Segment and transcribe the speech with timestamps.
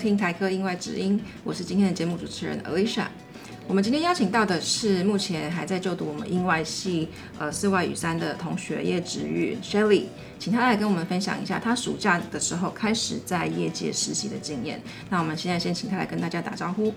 [0.00, 3.04] 听台科音外之音，我是今天的节目主持人 Alicia。
[3.68, 7.06] 我们今天邀请到的是目前还在就读我们英外系
[7.38, 10.04] 呃四外语三的同学叶植玉 Shelly，
[10.38, 14.80] 请他来跟我们分享一下他暑假的时候开始在业界实习的经验。
[15.10, 16.94] 那我们现在先请他来跟大家打招呼。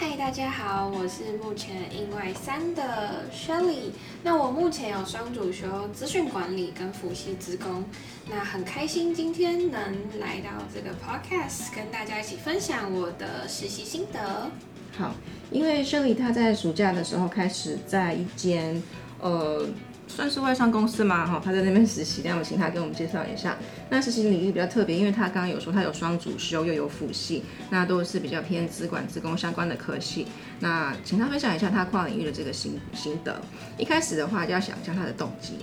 [0.00, 3.90] 嗨，大家好，我是目前英外三的 Shelly。
[4.22, 7.84] 那我目前有双主修资讯管理跟辅系资工。
[8.30, 9.82] 那很开心今天能
[10.20, 14.48] 来到这个 Podcast，跟大家一起分享我的实习心得。
[14.96, 15.12] 好，
[15.50, 18.80] 因为 Shelly 她在暑假的时候开始在一间
[19.20, 19.66] 呃。
[20.08, 23.56] 算是外商公司嘛，哈，他在那边实习，那我请他给我们介绍一下。
[23.90, 30.26] 那实习领域比较特别，因为他刚刚有说他有双主修又有辅系，那都是比较偏资管、资工相关的科系。
[30.60, 33.40] 那请他分享一下他跨领域的这个心心得。
[33.76, 35.58] 一开始的话就要想一下他的动机。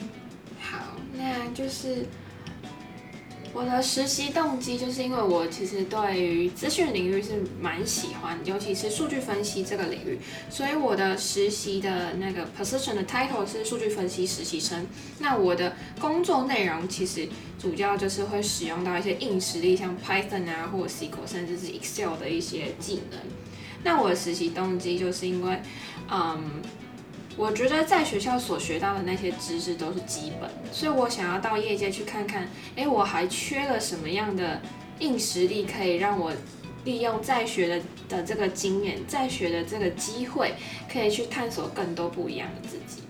[0.62, 2.06] 好，那就是。
[3.56, 14.86] 我的实习动机就是因为我其实对于资讯领域是蛮喜欢，尤其是数据分析这个领域，所以我的实习的那个 position 的 title 是数据分析实习生。
[15.20, 23.18] 那我的工作内容其实主要就是会使用到一些硬实力，像 Python 啊，或者 SQL，甚至是 Excel 的一些技能。
[23.86, 25.62] 那我的实习动机就是因为，
[26.12, 26.62] 嗯。
[27.38, 34.62] 我觉得在学校所学到的那些知识都是基本，所以我想要到业界去看看，哎，我还缺了什么样的
[35.00, 36.32] 硬实力，可以让我
[36.86, 40.54] 利用在学的的这个经验，在学的这个机会，
[40.92, 43.05] 可以去探索更多不一样的自己。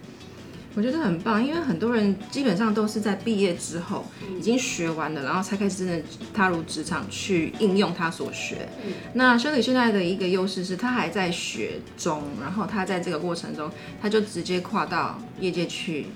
[0.76, 4.06] 我觉得很棒，因为很多人基本上都是在毕业之后
[4.38, 8.68] 已经学完了，然后才开始真的踏入职场去应用他所学。
[9.14, 16.08] 那修理现在的一个优势是他还在学中，然后他在这个过程中，他就直接跨到业界去。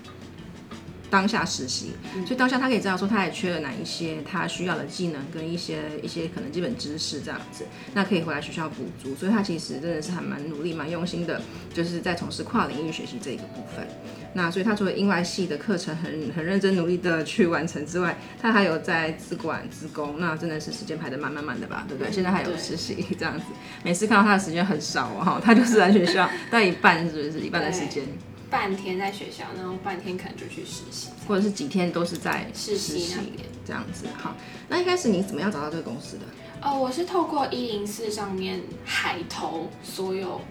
[1.10, 1.92] 当下实习，
[2.26, 9.16] 所以当下他可以知道说他也缺了哪一些他需要的技能跟一些一些可能基本知识这样子，那可以回来学校补足。
[9.16, 11.42] 所以他其实真的是还蛮努力、蛮用心的，
[11.74, 13.88] 就是在从事跨领域学习这一个部分。
[14.34, 22.12] 那所以他除了英外系的课程很很认真努力的去完成之外，他还有在资管、资工，那真的是时间排的满满满的吧，对不对？
[22.12, 23.46] 现在还有实习这样子，
[23.84, 28.04] 每次看到他的时间很少哦，他就是来学校待一半，是不是一半的时间？
[28.50, 34.06] 半天在学校，然后半天可能就去实习，或者是几天都是在实习那边这样子。
[34.18, 34.36] 好，
[34.68, 36.24] 那一开始你怎么样找到这个公司的？
[36.62, 40.42] 哦，我是透过一零四上面海投所有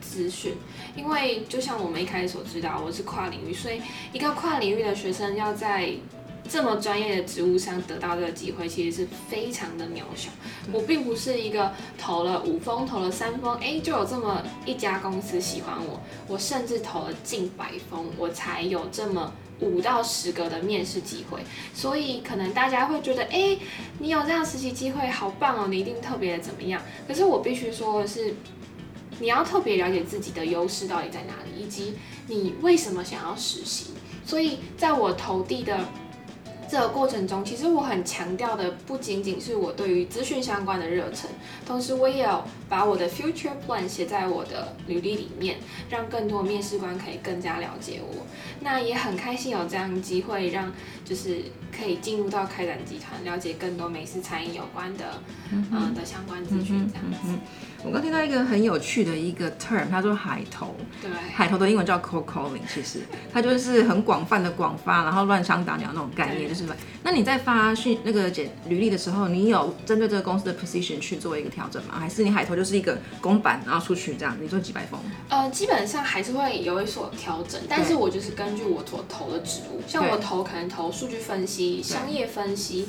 [0.00, 0.54] 资讯，
[0.94, 3.80] 因为就像我们一开始所知道，我是跨领域，所以
[4.12, 5.94] 一个跨领域的学生要在。
[6.48, 10.30] 这么专业的职务上得到这个机会，其实是非常的渺小。
[10.72, 16.00] 我并不是一个投了五封、投了三封，哎，就有这么一家公司喜欢我。
[16.26, 21.40] 我甚至投了近百封，我才有这么五到十个的面试机会。
[21.74, 23.56] 所以可能大家会觉得，哎，
[23.98, 26.82] 你有这样实习机会，好棒哦，你一定特别的怎么样？
[27.06, 28.34] 可是我必须说的是，
[29.18, 31.94] 你要特别了解自己的优势到底在哪里，以及
[32.28, 33.90] 你为什么想要实习。
[34.24, 35.78] 所以在我投递的。
[36.68, 41.28] 这个过程中，其实我很强调的不仅仅是我对于资讯相关的热忱，
[41.64, 48.26] 同时我也有把我的 future plan 写在我的履历里面，让更多面试官可以更加了解我。
[48.60, 50.72] 那也很开心有这样机会，让
[51.04, 51.42] 就是
[51.76, 55.04] 可以进入到开展集团，了解更多美食餐饮有关的，
[55.52, 57.34] 嗯的相关资讯这样子。
[57.86, 62.98] 我刚听到一个很有趣的一个 term，他说海投，对，海投的英文叫 cold calling，其实。
[63.32, 66.64] 它就是很广泛的广发，然后乱枪打鸟那种概念，就是
[67.04, 71.94] 那你在发讯那个简履历的时候，你有针对这个公司的 position 去做一个调整吗？
[72.00, 74.98] 还是你海投就是一个公版，然后出去这样，你做几百封？
[75.28, 82.88] 呃，基本上还是会有一所调整，但是我就是根据我所投的职务，像我投可能投数据分析、商业分析，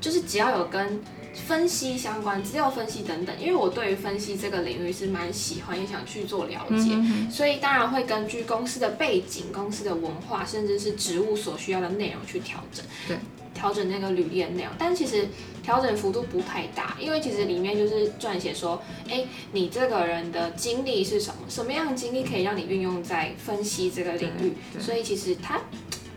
[0.00, 1.00] 就是只要有跟。
[1.46, 6.96] 分析相关资料分析等等，因为我对于分析这个领域是蛮喜欢，也想去做了解，
[7.30, 12.84] 所以当然会根据公司的背景、公司的文化，甚至是职务所需要的内容去调整。
[13.06, 13.18] 对，
[13.54, 15.28] 调整那个履历的内容，但其实
[15.62, 21.40] 调整幅度不太大，因为其实里面就是撰写说，哎，你这个人的经历是什么？
[21.48, 24.54] 什么样的经历可以让你运用在分析这个领域？
[24.80, 25.60] 所以其实它。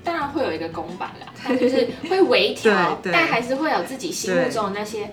[0.03, 5.11] 当然会有一个公版啦， 它就是会微调，但还是会有自己心目中的那些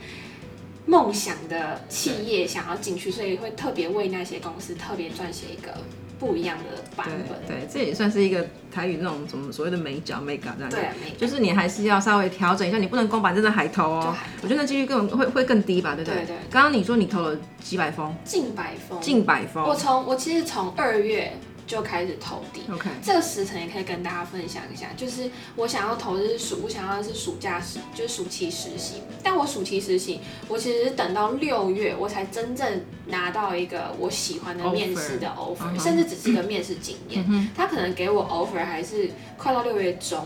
[0.87, 5.73] 梦想的企业想要进去，所以会特别为那些公司特别撰写一个
[6.19, 7.39] 不一样的版本。
[7.47, 10.71] 对，这也算是一个台语那种什么所谓的美角美感这样。
[10.71, 14.15] 对，就是你还是要稍微调整一下，你不能公版真的海投哦。
[14.43, 16.21] 我觉得那几率更会会更低吧，对不对？
[16.21, 16.37] 对对。
[16.49, 18.15] 刚刚你说你投了几百封？
[18.25, 19.01] 近百封。
[19.01, 19.65] 近百封。
[19.65, 21.37] 我从我其实从二月。
[21.67, 22.63] 就开始投递。
[22.73, 29.03] OK，这个时辰也可以跟大家分享一下，就是我想要投的是暑，我想要的是暑假实，就是暑期实习。
[29.23, 37.25] 但我暑期实习，我其实是等到六月我才真正拿到一个我喜欢的面试的 offer，、甚至只是一个面试经验。
[37.29, 40.25] 嗯他可能给我 offer 还是快到六月中，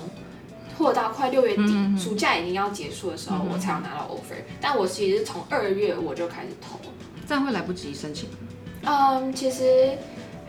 [0.79, 4.37] 或者到快六月底，暑假已经要结束的时候，嗯我才有拿到 offer。
[4.61, 6.79] 但我其实是从二月我就开始投。
[7.27, 8.29] 这样会来不及申请。
[8.83, 9.97] 嗯，其实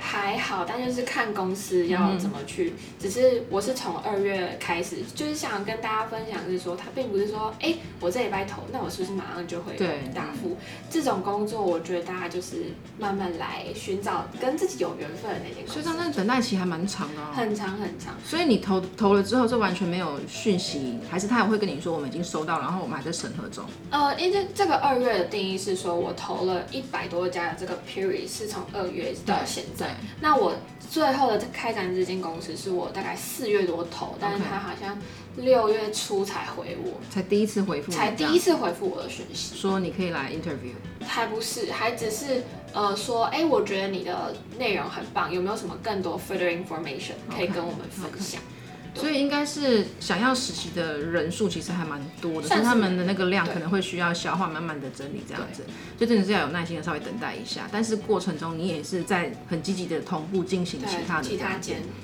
[0.01, 2.74] 还好，但就是看公司要嗯怎么去。
[3.00, 9.77] 只是我是从二月开始，就是想跟大家分享，是说他并不是说，哎、我这礼拜投，那我是不是马上就会
[10.13, 10.57] 答复？
[10.89, 17.31] 这种工作，我觉得大家就是慢慢来寻找跟自己有缘分的那间公司，所以那等待期还蛮长的哦。
[17.33, 18.15] 很长很长。
[18.25, 23.63] 所以你投投了之后，就完全没有讯息，还是他也会跟你说我们已经收到，然后我们还在审核中。
[23.92, 29.91] 呃，因为这个二月的定义是说，我投了一百多家的这个 period 是从二月到现在。
[29.92, 30.54] 对，那我
[30.90, 34.98] 最后的开展这间公司是我大概四月多投，但是他好像
[35.38, 40.74] 六月初才回我，才第一次回复才第一次回复我的讯息，说你可以来 interview。
[41.06, 42.44] 还不是，还只是
[42.74, 48.42] 呃说，哎、我觉得你的内容很棒，有没有什么更多 further information 可以跟我们分享？
[48.42, 48.61] 对
[48.94, 55.64] 所以应该是想要实习的人数其实还蛮多的，算是是他们的那个量可能会需要消化，慢慢的整理这样子，
[55.98, 57.70] 就真的是要有耐心的稍微等待一下。
[57.72, 61.58] 但是过程中你也是在很积极的同步进行，其他的其他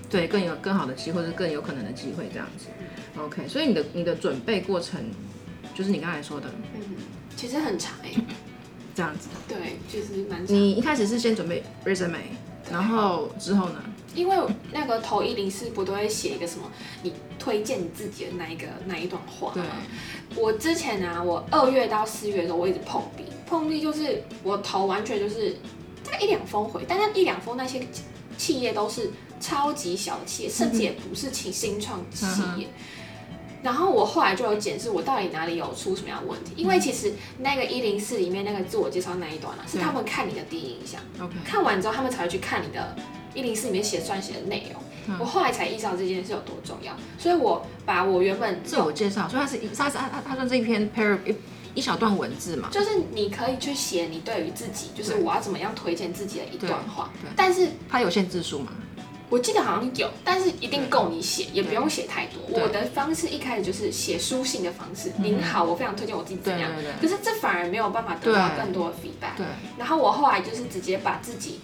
[0.09, 2.67] 对，更有更好的机会，或者更有可能的机会这样子。
[3.19, 5.01] OK，所以你的你的准备过程
[5.75, 6.81] 就是你刚才说的嗯，
[7.35, 8.11] 其实很长哎、
[8.95, 9.27] 这样子。
[9.47, 10.41] 对，就是蛮。
[10.47, 12.15] 你一开始是先准备 resume，
[12.71, 13.83] 然后之后呢？
[14.17, 14.35] 因为
[14.71, 16.69] 那个投一零四不都会写一个什么，
[17.03, 19.69] 你推荐你自己的那一个那一段话对吗？
[20.35, 25.51] 我之前啊，我二月到四月的时候，我一直碰壁，碰壁就是我投完全就是
[26.03, 27.81] 大概一两封回，但那一两封那些
[28.37, 32.25] 企业都是超级小的企业，甚至也不是新新创企
[32.57, 32.67] 业。
[33.63, 41.01] 然后我后来就有检视我到底哪里有出什么样的问题，因为其实那个一零四里面那个自我介绍那一段啊，是他们看你的第一印象。
[41.43, 42.95] 看完之后，他们才会去看你的
[43.37, 44.81] 一零四里面写撰写的内容。
[45.19, 51.33] 我后来才意识到这件事有多重要，所以我把我原本自我介绍，所以它是一它是它它它算是一篇 pair 一
[51.75, 52.67] 一小段文字嘛。
[52.69, 57.33] 就是你可以去写你对于自己，就是我要怎么样推荐自己的一段话对对。
[57.37, 58.73] 但是它有限字数嘛？
[59.29, 62.41] 我记得好像有，但是一定够你写，也不用写太多。
[62.61, 66.71] 我的方式一开始就是写书信的方式，您好，我非常推荐我自己怎么样。
[67.01, 69.37] 可是这反而没有办法得到更多的 feedback。
[69.37, 69.45] 对，
[69.77, 71.59] 然后我后来就是直接把自己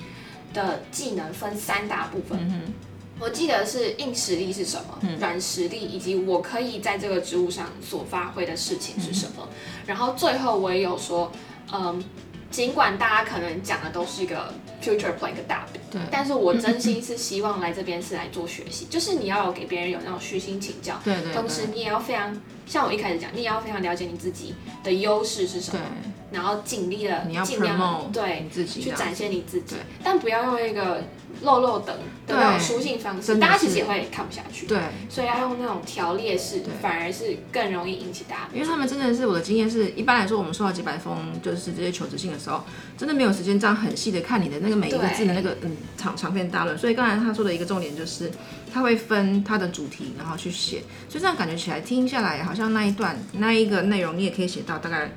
[0.53, 2.38] 的技能分三大部分。
[2.41, 2.73] 嗯，
[3.19, 9.47] 我记得是硬实力是什么，软实力以及我可以在这个职务上所发挥的事情是什么。
[9.85, 11.31] 然后最后我也有说，
[11.71, 12.03] 嗯，
[12.51, 24.53] 尽管大家可能讲的都是一个 future plan 一个大饼，对但是我真心是希望来这边是来做学习，就是你要有给别人有那种虚心请教，对对同时你也要非常像我一开始讲，你也要非常了解你自己
[24.83, 25.88] 的优势是什对么，，
[26.33, 31.03] 然后尽力的你要尽量对你自己去展现你自己，但不要用一个
[31.41, 31.95] 漏漏等
[32.27, 34.65] 的那种书信方式，大家其实也会看不下去。
[34.65, 38.41] 对，所以要用那种条列式对，反而是更容易引起大家。
[38.53, 42.63] 因为他们真的是我的经验是，一般来说我们收到几百封就是这些求职信的时候，
[42.98, 46.77] 真的没有时间这样很细的看你的那个每一个字的那个嗯长长篇大论。
[46.77, 48.31] 所以刚才他说的一个重点就是，
[48.74, 55.12] 他会分他的主题，然后去写，所以这样感觉起来听下来，好像那一段那一个内容你也可以写到大概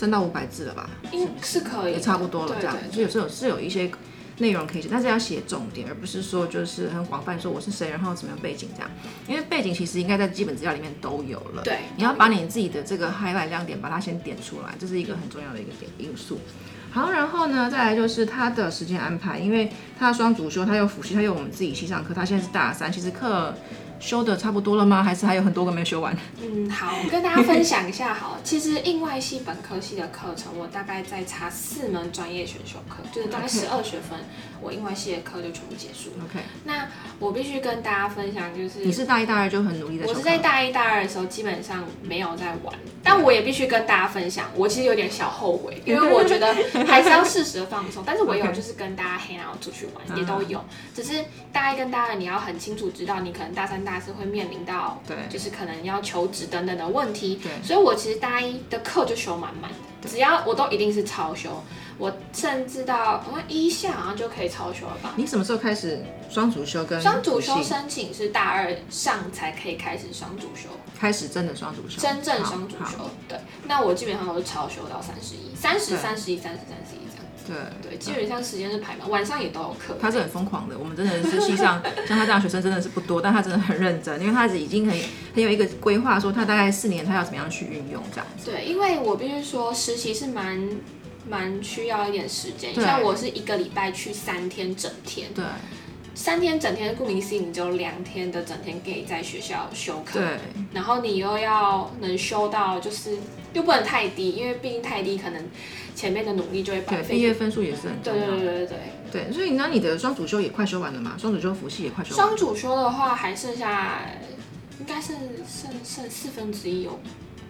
[0.00, 2.96] 三到五百字了吧，应是可以，也差不多了这样对。
[2.96, 3.90] 就有时候是有一些
[4.38, 8.90] 内容可以写，但是要写重点，而不是说就是很广泛说我是谁，然后怎么样背景这样。
[9.28, 11.60] 因为背景其实应该在基本资料里面都有了。
[11.62, 16.40] 对你要把你自己的这个 highlight 亮点把它先点出来，这是一个很重要的一个点因素。
[16.90, 23.54] 好，然后呢，再来就是他的时间安排，因为他双主修，他有辅系，他有我们自己系上课，他现在是大三，其实课
[24.00, 25.02] 修的差不多了吗？
[25.02, 26.16] 还是还有很多个没有修完？
[26.42, 28.40] 嗯，好，我跟大家分享一下好了。
[28.42, 34.18] 其实应外系本科系的课程，我大概在差四门专业选修课，就是大概十二学分，
[34.60, 36.24] 我应外系的课就全部结束了。
[36.24, 36.88] OK，那
[37.18, 46.54] 我必须跟大家分享，就是你是大一、大二就很努力的我是在大一、大二的时候基本上没有在玩，但我也必须跟大家分享，我其实有点小后悔， 因为我觉得
[46.86, 48.02] 还是要适时的放松。
[48.06, 50.64] 但是我有就是跟大家 hang out 出去玩，嗯也都有。
[50.94, 57.40] 只是大一跟大二你要很清楚知道，你可能大三、大四会面临到，对就是可能要求职等等的问题。
[57.42, 59.70] 对所以我其实大一的课就修满满
[60.02, 61.62] 的，只要我都一定是超修。
[61.98, 65.12] 我甚至到嗯一下好像就可以超修了吧。
[65.16, 72.00] 你什么时候开始双主修跟双主修申请是大二上才可以开始双主修，开始真的双主修？
[72.00, 73.10] 真正双主修。
[73.28, 76.99] 对，那我基本上都是超修到三十一，三十、对三十一、三十、三十一。
[77.50, 79.96] 对对，基本上时间是排满，晚上也都有课。
[80.00, 84.96] 他是很疯狂的，我们真的是系上 像他这样的学生真的是不多，但他真的很认真，因为他已经很
[85.34, 88.50] 很有一个规划，说他大概四年他要怎么样去运用这样子。
[88.50, 90.68] 对，因为我必须说，实习是蛮
[91.28, 92.74] 蛮需要一点时间。
[92.74, 95.44] 像我是一个礼拜去三天整天，对
[96.14, 100.18] 三天整天，顾名思义，你就两天的整天可以在学校修课。
[100.20, 100.38] 对
[100.72, 103.16] 然后你又要能修到，就是
[103.52, 105.42] 又不能太低，因为毕竟太低，可能
[105.94, 107.14] 前面的努力就会白对，费。
[107.14, 108.30] 毕业分数也是很重对要。
[108.30, 108.78] 对对对对。
[109.10, 111.16] 对，所以那你的双主修也快修完了嘛？
[111.18, 112.36] 双主修辅系也快修完了。
[112.36, 114.02] 双主修的话，还剩下
[114.78, 115.14] 应该是
[115.48, 116.92] 剩剩四分之一有，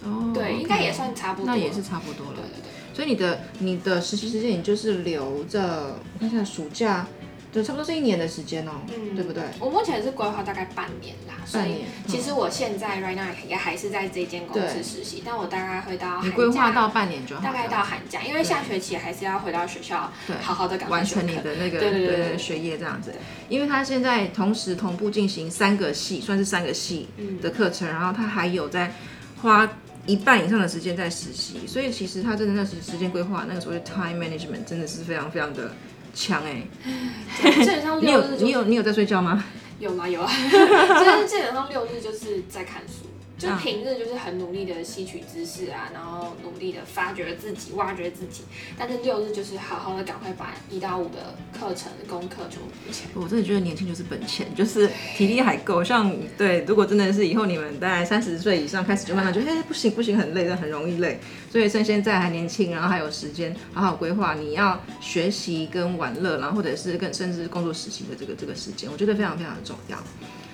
[0.05, 1.47] 哦，对应该也算差不多。
[1.47, 2.43] 那也是差不多了对。
[2.43, 2.71] 对对。
[2.93, 7.07] 所以你的你的实习时间，你就是留着，我看一下暑假，
[7.53, 9.43] 就差不多是一年的时间哦、嗯对不对？
[9.59, 23.13] 我目前是规划大概半年啦，所以半年其实我现在 right now 也还是在这间公司实习，但我大概会到你规划到半年就好，大概到寒假，因为下学期还是要回到学校对好好的完成你的那个对对对对学业这样子。
[23.49, 28.93] 因为他现在同时同步进行三个系，算是三个系嗯的课程，然后他还有在
[29.43, 29.69] 花
[30.07, 35.73] 一半以上的时间在实习，所以其实他真的那时时间规划那个时候的 time management 真的是非常非常的
[36.15, 36.63] 强哎、
[37.63, 39.45] 基本上你有六日就你有你有在睡觉吗？
[39.79, 40.09] 有吗？
[40.09, 43.10] 有啊， 就是基本上六日就是在看书，
[43.41, 48.43] 就平日就是很努力的吸取知识啊，然后努力的发掘自己、挖掘自己，
[48.79, 53.11] 但是六日就是好好的赶快把一到五的课程功课全部补起来。
[53.15, 55.83] 我真的觉得年轻就是本钱，就是体力还够。
[55.83, 61.19] 像对，如果真的是以后你们大概三十岁以上开始，就慢慢觉得哎、不行不行，很累，但很容易累。
[61.51, 69.97] 所以趁现在还年轻，然后还有时间，好好规划你要学习跟玩乐，然后或者是更甚至工作实习的这个这个时间，我觉得非常非常的重要。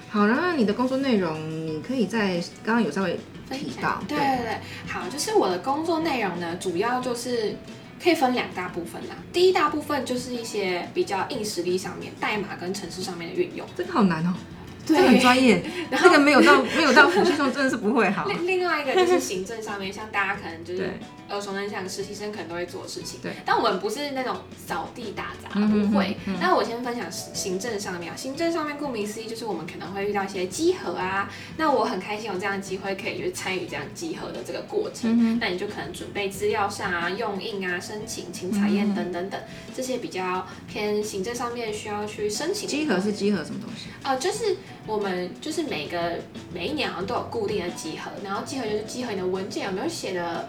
[0.09, 3.19] 好，然后你的工作内容，你可以在刚刚有稍微
[3.51, 7.57] 提到，对对对，好，就是我的工作内容呢，主要就是
[8.03, 9.15] 可以分两大部分啦。
[9.33, 13.67] 第一大部分就是一些比较硬实力上面，代码跟程式上面的运用。
[13.77, 14.56] 这个好难哦，这
[14.87, 18.27] 对很专业， 然后这个没有到没有到辅系中真的是不会好。
[18.27, 20.91] 另另外一个就是行政上面，像大家可能就是对
[21.29, 23.19] 耳熟能详，实习生可能都会做的事情。
[23.21, 26.37] 对，但我们不是那种扫地打杂，不会嗯。
[26.41, 35.11] 那我先分享行政上面啊，行政上面顾名思义就是我们可能会遇到一些集合啊，那我很开心有这样的机会可以去参与这样集合的这个过程。
[35.19, 39.41] 嗯那你就可能准备资料上啊、用印啊、申请、请采验等等等
[39.75, 43.89] 这些比较偏行政上面需要去申请集合是集合什么东西？
[44.03, 46.19] 呃，就是我们就是每个
[46.53, 50.49] 每一年好像都有固定的集合，然后集合就是集合你的文件有没有写的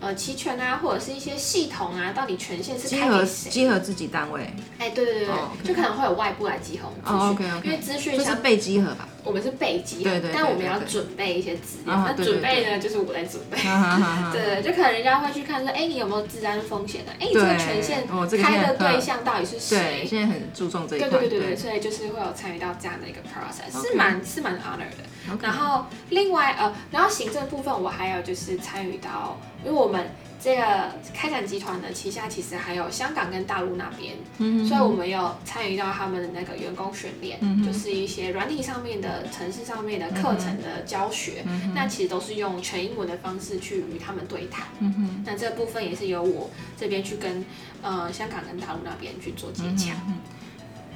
[0.00, 3.50] 呃齐全啊，或者是一些系统啊，到底权限是集合开给谁？
[3.50, 9.08] 集合自己单位，哎，对对对对，哦，OK 就可能会有外部来集合我们资讯，哦，OK，OK 因为资讯就是被集合吧。
[9.26, 13.58] 我们是备集合，对对对但我们要对对准备一些资料，那准备呢就是我在准备。
[14.32, 17.12] 对，就可能人家会去看说，哎，你有没有治安风险呢？
[17.18, 18.06] 哎，你这个对权限
[18.42, 20.06] 开的对象到底是对，谁？
[20.06, 21.18] 现在很注重这一对块。
[21.18, 25.04] 对对对对，所以就是会有参与到这样的一个 process，是蛮是蛮 honor 的。
[25.42, 30.06] 然后另外呃，然后行政部分我还有就是参与到，因为我们
[30.40, 44.68] 这个开展集团的旗下其实还有香港跟大陆那边，嗯所以我们有参与到他们的那个员工训练，嗯就是一些软体上面的、城市上面的课程的教学，嗯那其实都是用全英文的方式去与他们对谈。
[44.78, 47.44] 嗯哼，那这部分也是由我这边去跟
[47.82, 49.94] 呃香港跟大陆那边去做接洽。
[50.06, 50.18] 嗯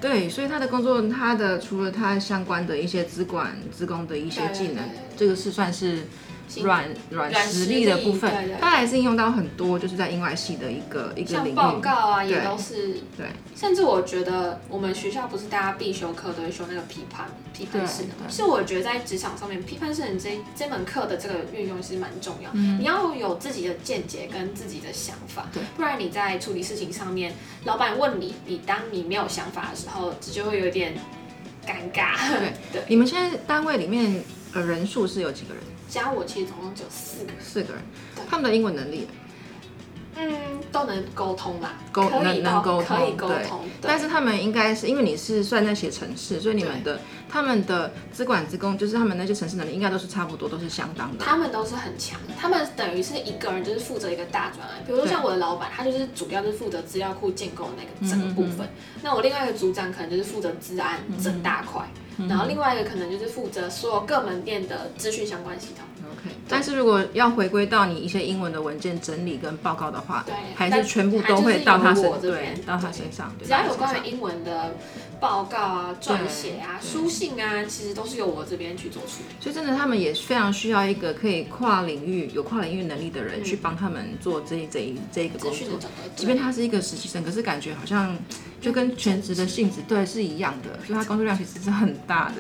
[0.01, 4.83] 对，所以他的工作，他的除了他相关的一些资管、资工的一些技能
[5.15, 6.05] 这个是算是行
[6.63, 11.79] 软软软实实力力的部分它还是应用到很多，就是在英外系的一个一个领像报。
[11.79, 18.15] 告啊，也都是对，甚至我觉得我们学校不是大家必修课都会修那个批判批判式的吗？
[18.21, 22.51] 对对其实我觉得在职场上面，批判式你这这门课的这个运用是蛮重要。
[22.55, 30.95] 嗯你要有自己的见解跟自己的想法，对，不然你在处理事情上面，老板问你，你当你没有想法的时候，这就会有点
[31.67, 32.17] 尴尬。
[32.39, 34.23] 对 对，你们现在单位里面
[34.55, 35.63] 呃人数是有几个人？
[35.91, 37.83] 加我其实总共只有四个人，四个人。
[38.31, 39.09] 他们的英文能力，
[40.15, 40.31] 嗯，
[40.71, 51.25] 都能沟通啦，沟能能沟可以通沟通，但是他们应该是因为你是算在写城市，所以你们的他们的资管资工，就是他们那些城市能力应该都是差不多，都是相当的。
[51.25, 54.67] 他们都是很强，他们等于是一个人就是负责一个大专。
[54.67, 58.69] 案，比如说像我的老板，他就是主要是负责资料库建构那个整个部分，
[59.03, 61.89] 那我另外一个组长可能就是负责治安整大块，
[62.29, 65.87] 然后另外一个可能就是负责所有各门店的资讯相关系统。
[66.13, 74.75] OK，但是如果要回归到你一些英文的文件整理跟报告的话，对还是全部都会到他身对到他身上，对只要有关于英文的
[75.21, 79.35] 报告啊、撰写啊、书信啊，其实都是由我这边去做处理。
[79.39, 85.79] 所以真的，他们也非常需要一个可以跨领域、有跨领域能力的人去帮他们做这一这一这一个工作。
[86.17, 88.17] 即便他是一个实习生，可是感觉好像
[88.61, 92.37] 就跟全职的性质对是一样的，所以他工作量其实是很大的。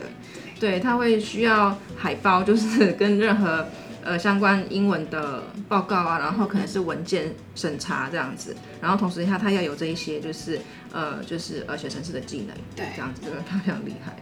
[0.58, 3.66] 对，他会需要海报，就是跟任何
[4.04, 10.60] 呃相关英文的报告啊，然后可能是文件审查这样子，然后同时他他要有这一些就是
[10.92, 14.16] 呃就是呃写程式的技能，对这样子，真的他非常厉害。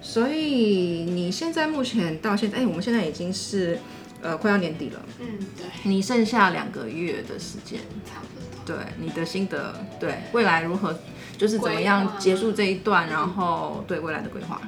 [0.00, 3.78] 所以你现在目前到现在，哎，我们现在已经是
[4.22, 7.80] 呃快要年底了，嗯，对，你剩下两个月的时间。
[8.04, 8.48] 差不多。
[8.64, 10.94] 对你的心得，对未来如何，
[11.38, 14.60] 就是怎么规样结束这一段，然后对未来的规划。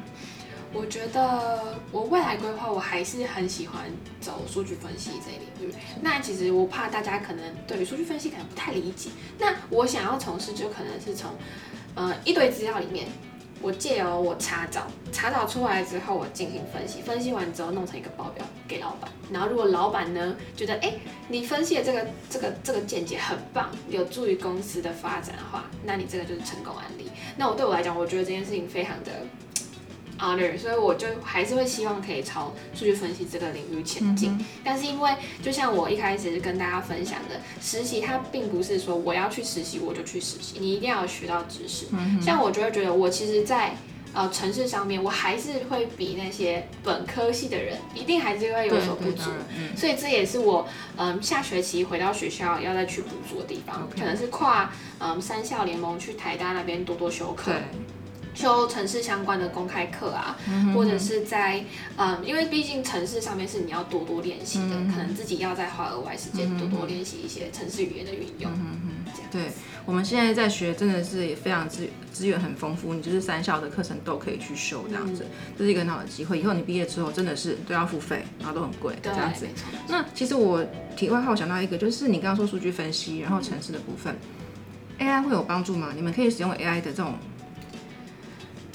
[0.73, 5.75] 我觉得我未来规划，我还是很喜欢走数据分析这一领域。
[6.01, 9.11] 那其实我怕大家可能对于数据分析可能不太理解。
[9.39, 11.33] 那我想要从事就可能是从
[11.95, 13.09] 呃一堆资料里面，
[13.61, 19.11] 我借由我查找，查找出来之后我进行分析，分析完之后弄成一个报表给老板。
[19.33, 20.95] 然后如果老板呢觉得哎
[21.29, 27.11] 你分析的这个这个这个见解很棒，有助于公司的发展的话，那你这个就是成功案例。
[27.37, 29.11] 那我对我来讲，我觉得这件事情非常的
[30.21, 34.39] honor，所以我就还是会希望可以朝数据分析这个领域前进。
[34.63, 35.11] 但是因为
[35.43, 41.87] 就像我一开始跟大家分享的，实习它并不是说我要去实习我就去实习，你一定要有学到知识。
[42.21, 43.75] 像我就会觉得我其实在，
[44.13, 49.31] 呃城市上面，我还是会比那些本科系的人一定还是会有所不足。
[49.57, 57.63] 嗯，所以这也是我嗯下学期回到学校要再去补足的地方可能是跨嗯三校联盟去台大那边多多修课对，，
[58.35, 60.39] 修城市相关的公开课啊，
[60.75, 61.65] 或者是在
[61.97, 68.51] 嗯，因为毕竟城市上面是你要多多练习的，可能自己要再花额外时间多多练习一些城市语言的运用。
[69.13, 69.51] 这样对，
[69.85, 75.27] 我们现在在学真的是也非常资资源很丰富，你就是三校的课程都可以去修这样子，
[75.59, 76.39] 这是一个很好的机会。
[76.39, 79.47] 以后你毕业之后真的是都要付费，然后都很贵这，样子。
[79.89, 80.65] 那其实我
[80.97, 84.17] 题外话，我想到一个，就是你刚刚说数据分析，然后城市的部分
[84.99, 85.93] ，AI 会有帮助吗？
[85.95, 87.15] 你们可以使用 AI 的这种，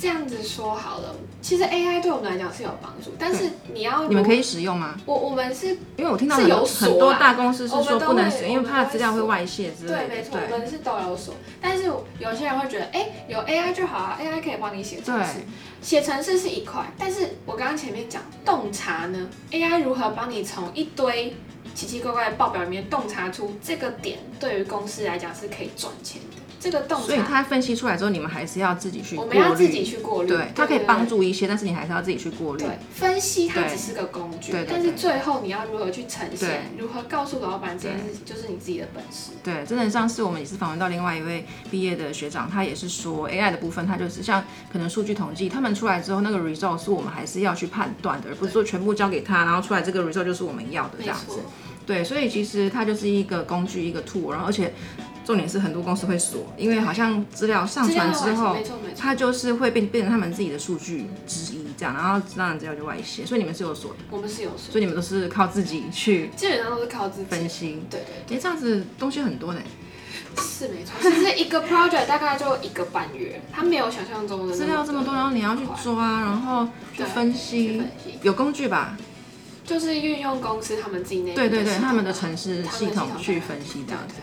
[0.05, 4.95] 这样子说好了，其实 AI 对我们来讲是有帮助，但是你要你们可以使用吗？
[5.03, 9.97] 我我们是因为我听到是很多有很多大公司是说不能使用，因为怕资料会外泄之类的。
[9.97, 11.33] 对，没错，我们是都有锁。
[11.59, 11.85] 但是
[12.19, 15.45] 有些人会觉得，哎、有 AI 就好啊，AI 可以帮你写程式对。
[15.81, 21.35] 写程式是一块，但是我刚刚前面讲洞察呢，AI 如何帮你从一堆
[21.73, 26.44] 奇奇怪怪的报表里面洞察出这个点，对于公司来讲是可以赚钱的。
[26.65, 29.85] 这个洞察，所以它分析出来之后，你们还是要自己去我们要自己。
[29.85, 30.29] 去过滤。
[30.29, 31.05] 对，它可以帮。
[31.05, 32.63] 助一些，但是你还是要自己去过滤。
[32.63, 39.33] 对，分析它只是个工具对对，但是最后你要如何去呈对现，如何告诉老板这件事情，就是你自己的本事。
[39.43, 51.39] 对，真的上次我们也是访问到另外一位毕业的学长，他也是说 AI 的部分，它就是像可能数据统计，他们出来之后那个 result 是我们还是要去判断的，而不是说全部交给他，然后出来这个 result 就是我们要的这样子。，
[51.85, 54.73] 对，所以其实它就是一个工具，一个 tool，然后而且
[55.25, 58.55] 重点是很多公司会锁，因为好像资料上传之后。
[58.97, 67.27] 它就是会变变成他们自己的数据之一这样，然后当然资料就外泄，所以你们是有锁的，我们是有锁，所以你们都是靠自己去基本上都是靠自己。
[67.29, 67.81] 分析。
[67.89, 69.59] 对对哎，这样子东西很多呢，
[70.37, 78.97] 是没错，其实一个 project 大概就一个半月，它没有想象中的资料这么多，然后你要去抓，然后去分析分，析，有工具吧？
[79.65, 84.15] 就是运用公司他们自己内部对对对，他们的城市系统去分析这样子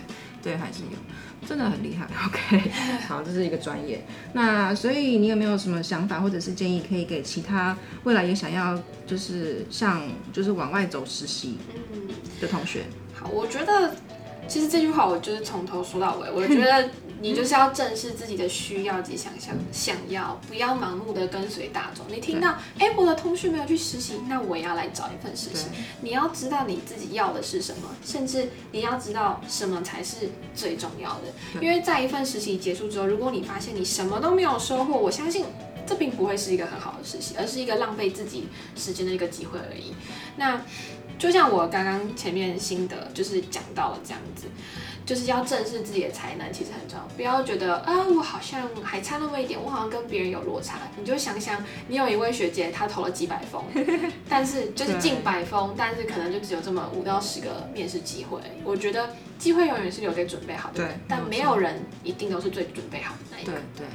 [0.43, 2.07] 对，对，还是有，真的很厉害。
[2.27, 2.71] OK，
[3.09, 4.05] 好，这是一个专业。
[4.33, 10.03] 那所以你有没有什么想法或者是建议，可以给其他未来也想要就是像
[10.33, 11.59] 就是往外走实习
[11.93, 12.09] 嗯，
[12.41, 12.83] 的同学？
[13.15, 13.95] 好，我觉得
[14.49, 16.91] 其实这句话我就是从头说到尾，我觉得
[17.23, 22.05] 你就是要正视自己的需要及想象，想要不要盲目的跟随大众。
[22.09, 25.69] 你听到，哎，我的同学没有去实习，那我也要来找一份实习。
[26.01, 31.61] 你要知道你自己要的是什么，甚至你要知道什么才是最重要的。
[31.61, 35.45] 因为在一份实习结束之后，如果你发现你什么都没有收获，我相信
[35.87, 39.95] 这并不会是一个很好的实习，而是一个浪费自己时间的一个机会而已。
[40.37, 40.61] 那
[41.19, 44.49] 就像我刚刚前面心得就是讲到了这样子，
[45.05, 47.05] 就是要正视自己的才能，其实很重要。
[47.17, 50.79] 不要觉得啊，我好像还差那么一点，我好像跟别人有落差。
[50.97, 53.65] 你就想想，你有一位学姐，她投了几百封，
[54.29, 58.41] 但是就是近百封，但是可能就只有这么五到十个面试机会。
[58.65, 63.61] 我觉得机会永远是留给准备好的人对，但没有错没有人一定都是最准备好的那一个对。
[63.79, 63.87] 对。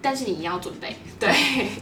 [0.00, 1.32] 但是你要准备，对，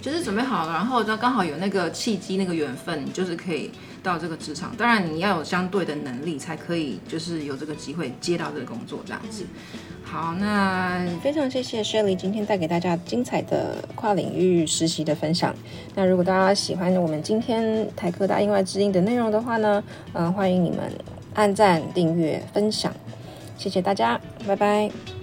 [0.00, 3.70] 就是准备好了，然后就刚好有那个契机、那个缘分，你就是可以
[4.02, 4.74] 到这个职场。
[4.76, 9.44] 当然，你要有相对的能力，才可以就是有这个机会接到这个工作这样子。
[10.02, 15.54] 好，那非常谢谢 Shelly 今天带给大家精彩的跨领域实习的分享。
[15.94, 19.82] 那如果大家喜欢我们今天台科大意外之音的内容的话呢，
[20.14, 20.78] 嗯，欢迎你们
[21.34, 22.94] 按赞、订阅、分享，
[23.58, 25.15] 谢谢大家，拜拜。